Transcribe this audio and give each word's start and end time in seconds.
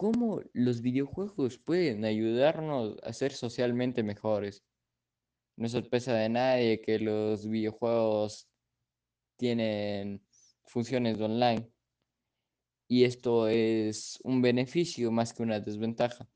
cómo 0.00 0.40
los 0.54 0.80
videojuegos 0.80 1.58
pueden 1.58 2.06
ayudarnos 2.06 2.96
a 3.02 3.12
ser 3.12 3.32
socialmente 3.32 4.02
mejores. 4.02 4.64
No 5.58 5.66
es 5.66 5.72
sorpresa 5.72 6.14
de 6.14 6.30
nadie 6.30 6.80
que 6.80 6.98
los 6.98 7.46
videojuegos 7.46 8.48
tienen 9.36 10.26
funciones 10.64 11.20
online 11.20 11.70
y 12.88 13.04
esto 13.04 13.46
es 13.48 14.18
un 14.24 14.40
beneficio 14.40 15.12
más 15.12 15.34
que 15.34 15.42
una 15.42 15.60
desventaja, 15.60 16.26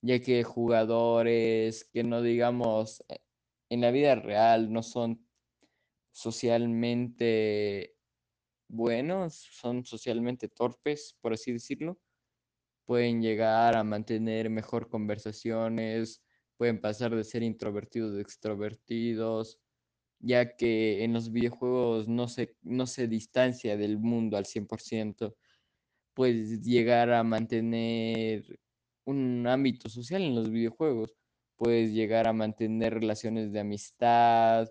ya 0.00 0.18
que 0.18 0.42
jugadores 0.42 1.84
que 1.92 2.02
no 2.02 2.22
digamos 2.22 3.04
eh, 3.08 3.20
en 3.68 3.82
la 3.82 3.92
vida 3.92 4.16
real 4.16 4.72
no 4.72 4.82
son 4.82 5.24
socialmente 6.10 7.94
buenos, 8.66 9.36
son 9.36 9.84
socialmente 9.84 10.48
torpes, 10.48 11.16
por 11.20 11.34
así 11.34 11.52
decirlo, 11.52 12.00
pueden 12.86 13.22
llegar 13.22 13.76
a 13.76 13.84
mantener 13.84 14.50
mejor 14.50 14.88
conversaciones, 14.88 16.22
pueden 16.56 16.80
pasar 16.80 17.14
de 17.14 17.24
ser 17.24 17.42
introvertidos 17.42 18.16
a 18.16 18.20
extrovertidos, 18.20 19.58
ya 20.20 20.56
que 20.56 21.04
en 21.04 21.12
los 21.12 21.32
videojuegos 21.32 22.08
no 22.08 22.28
se, 22.28 22.56
no 22.62 22.86
se 22.86 23.08
distancia 23.08 23.76
del 23.76 23.98
mundo 23.98 24.36
al 24.36 24.44
100%, 24.46 25.34
puedes 26.14 26.62
llegar 26.62 27.12
a 27.12 27.24
mantener 27.24 28.60
un 29.04 29.46
ámbito 29.46 29.88
social 29.88 30.22
en 30.22 30.34
los 30.34 30.50
videojuegos, 30.50 31.16
puedes 31.56 31.92
llegar 31.92 32.28
a 32.28 32.32
mantener 32.32 32.94
relaciones 32.94 33.52
de 33.52 33.60
amistad, 33.60 34.68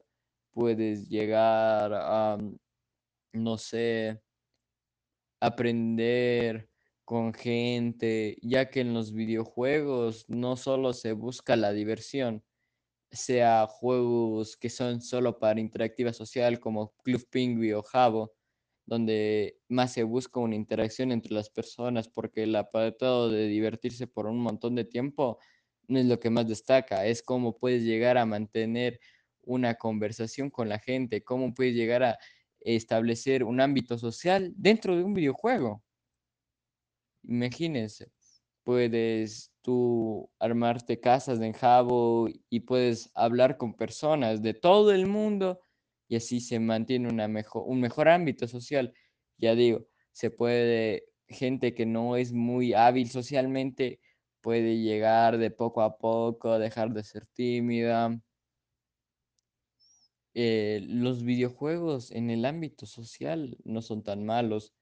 puedes 0.52 1.10
llegar 1.10 1.94
a, 1.94 2.38
no 3.34 3.58
sé, 3.58 4.22
aprender 5.42 6.71
con 7.12 7.34
gente, 7.34 8.38
ya 8.42 8.70
que 8.70 8.80
en 8.80 8.94
los 8.94 9.12
videojuegos 9.12 10.24
no 10.30 10.56
solo 10.56 10.94
se 10.94 11.12
busca 11.12 11.58
la 11.58 11.74
diversión, 11.74 12.42
sea 13.12 13.68
juegos 13.68 14.58
que 14.58 14.70
son 14.70 15.02
solo 15.02 15.38
para 15.40 15.60
interactiva 15.60 16.14
social 16.14 16.62
como 16.62 16.94
Club 17.04 17.28
Penguin 17.30 17.76
o 17.76 17.84
Jabo, 17.84 18.34
donde 18.86 19.60
más 19.68 19.92
se 19.94 20.04
busca 20.04 20.40
una 20.40 20.56
interacción 20.56 21.12
entre 21.12 21.34
las 21.34 21.50
personas, 21.50 22.08
porque 22.08 22.44
el 22.44 22.56
apartado 22.56 23.30
de 23.30 23.48
divertirse 23.48 24.08
por 24.08 24.28
un 24.28 24.40
montón 24.40 24.76
de 24.76 24.86
tiempo 24.86 25.38
no 25.90 26.00
es 26.00 26.06
lo 26.06 26.18
que 26.22 26.30
más 26.30 26.48
destaca, 26.48 27.06
es 27.08 27.24
cómo 27.24 27.58
puedes 27.58 27.84
llegar 27.84 28.18
a 28.18 28.26
mantener 28.26 29.02
una 29.42 29.76
conversación 29.76 30.50
con 30.50 30.70
la 30.70 30.80
gente, 30.80 31.26
cómo 31.26 31.54
puedes 31.54 31.76
llegar 31.76 32.04
a 32.04 32.20
establecer 32.62 33.44
un 33.44 33.60
ámbito 33.60 33.98
social 33.98 34.54
dentro 34.56 34.96
de 34.96 35.04
un 35.04 35.14
videojuego. 35.14 35.84
Imagínense, 37.24 38.12
puedes 38.64 39.52
tú 39.62 40.30
armarte 40.40 41.00
casas 41.00 41.40
en 41.42 41.54
Jabo 41.54 42.28
y 42.50 42.62
puedes 42.62 43.12
hablar 43.16 43.58
con 43.58 43.76
personas 43.76 44.42
de 44.42 44.54
todo 44.54 44.92
el 44.92 45.08
mundo 45.08 45.62
y 46.08 46.16
así 46.18 46.40
se 46.42 46.60
mantiene 46.60 47.10
una 47.10 47.28
mejor, 47.28 47.64
un 47.68 47.80
mejor 47.82 48.10
ámbito 48.10 48.48
social. 48.48 48.94
Ya 49.38 49.56
digo, 49.56 49.88
se 50.12 50.30
puede, 50.32 51.06
gente 51.28 51.74
que 51.74 51.86
no 51.86 52.18
es 52.18 52.34
muy 52.34 52.74
hábil 52.74 53.10
socialmente 53.10 54.00
puede 54.42 54.78
llegar 54.80 55.38
de 55.38 55.52
poco 55.52 55.82
a 55.82 55.98
poco, 55.98 56.60
dejar 56.60 56.92
de 56.94 57.04
ser 57.04 57.28
tímida. 57.28 58.20
Eh, 60.34 60.82
los 60.84 61.24
videojuegos 61.24 62.12
en 62.12 62.30
el 62.30 62.46
ámbito 62.46 62.86
social 62.86 63.58
no 63.64 63.82
son 63.82 64.04
tan 64.04 64.26
malos 64.26 64.74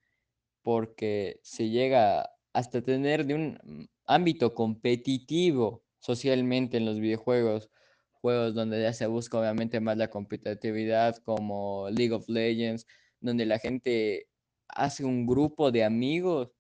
porque 0.70 1.40
se 1.42 1.72
llega 1.72 2.30
hasta 2.54 2.84
tener 2.84 3.26
de 3.26 3.34
un 3.34 3.58
mm, 3.64 3.86
ámbito 4.06 4.54
competitivo 4.54 5.84
socialmente 5.98 6.78
en 6.78 6.86
los 6.86 7.00
videojuegos, 7.00 7.72
juegos 8.12 8.54
donde 8.54 8.80
ya 8.80 8.94
se 8.94 9.08
busca 9.08 9.40
obviamente 9.40 9.80
más 9.80 9.98
la 9.98 10.12
competitividad 10.12 11.18
como 11.26 11.90
League 11.90 12.14
of 12.14 12.30
Legends, 12.30 12.86
donde 13.20 13.48
la 13.48 13.58
gente 13.58 14.28
hace 14.68 15.04
un 15.04 15.26
grupo 15.26 15.72
de 15.72 15.84
amigos 15.84 16.52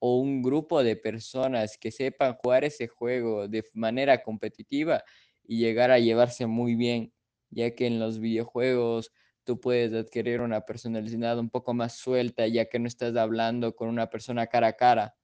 o 0.00 0.20
un 0.20 0.42
grupo 0.42 0.84
de 0.84 0.94
personas 0.94 1.76
que 1.76 1.90
sepan 1.90 2.34
jugar 2.34 2.62
ese 2.62 2.86
juego 2.86 3.48
de 3.48 3.64
manera 3.74 4.22
competitiva 4.22 5.02
y 5.42 5.58
llegar 5.58 5.90
a 5.90 5.98
llevarse 5.98 6.46
muy 6.46 6.76
bien, 6.76 7.12
ya 7.50 7.74
que 7.74 7.88
en 7.88 7.98
los 7.98 8.20
videojuegos 8.20 9.10
tú 9.44 9.60
puedes 9.60 9.92
adquirir 9.92 10.40
una 10.40 10.62
personalidad 10.62 11.38
un 11.38 11.50
poco 11.50 11.74
más 11.74 11.96
suelta, 11.96 12.46
ya 12.46 12.66
que 12.66 12.78
no 12.78 12.88
estás 12.88 13.16
hablando 13.16 13.74
con 13.74 13.88
una 13.88 14.08
persona 14.10 14.46
cara 14.46 14.68
a 14.68 14.72
cara. 14.74 15.16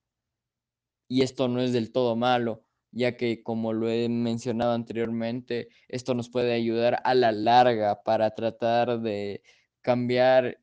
Y 1.09 1.22
esto 1.22 1.49
no 1.49 1.60
es 1.60 1.72
del 1.72 1.93
todo 1.93 2.16
malo, 2.16 2.65
ya 2.91 3.16
que 3.16 3.43
como 3.43 3.72
lo 3.72 3.88
he 3.88 4.09
mencionado 4.09 4.72
anteriormente, 4.72 5.69
esto 5.88 6.15
nos 6.15 6.28
puede 6.31 6.53
ayudar 6.53 7.00
a 7.04 7.15
la 7.15 7.32
larga 7.32 8.03
para 8.03 8.34
tratar 8.34 9.00
de 9.00 9.43
cambiar 9.82 10.60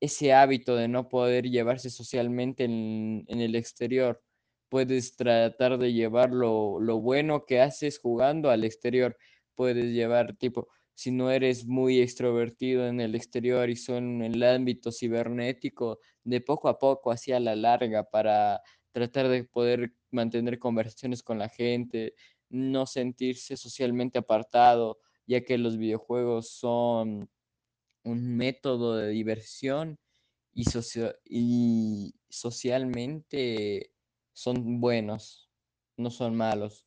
ese 0.00 0.32
hábito 0.34 0.76
de 0.76 0.88
no 0.88 1.08
poder 1.08 1.46
llevarse 1.48 1.90
socialmente 1.90 2.64
en, 2.64 3.24
en 3.28 3.40
el 3.40 3.54
exterior. 3.54 4.22
Puedes 4.68 5.16
tratar 5.16 5.78
de 5.78 5.92
llevar 5.92 6.32
lo, 6.32 6.80
lo 6.80 7.00
bueno 7.00 7.46
que 7.46 7.60
haces 7.60 7.98
jugando 7.98 8.50
al 8.50 8.64
exterior. 8.64 9.16
Puedes 9.54 9.86
llevar 9.94 10.36
tipo, 10.36 10.68
si 10.96 11.10
no 11.10 11.30
eres 11.30 11.66
muy 11.66 12.00
extrovertido 12.00 12.86
en 12.88 13.00
el 13.00 13.14
exterior 13.14 13.68
y 13.68 13.76
son 13.76 14.22
en 14.22 14.34
el 14.34 14.42
ámbito 14.42 14.90
cibernético, 14.90 16.00
de 16.24 16.40
poco 16.40 16.68
a 16.68 16.78
poco, 16.78 17.12
hacia 17.12 17.38
la 17.38 17.54
larga, 17.54 18.04
para 18.10 18.62
tratar 18.92 19.28
de 19.28 19.44
poder 19.44 19.92
mantener 20.10 20.58
conversaciones 20.58 21.22
con 21.22 21.38
la 21.38 21.50
gente, 21.50 22.14
no 22.48 22.86
sentirse 22.86 23.58
socialmente 23.58 24.18
apartado, 24.18 24.98
ya 25.26 25.42
que 25.42 25.58
los 25.58 25.76
videojuegos 25.76 26.50
son 26.50 27.28
un 28.02 28.36
método 28.36 28.96
de 28.96 29.10
diversión 29.10 29.98
y, 30.54 30.64
socio 30.64 31.14
y 31.24 32.14
socialmente 32.30 33.92
son 34.32 34.80
buenos, 34.80 35.50
no 35.98 36.10
son 36.10 36.36
malos. 36.36 36.85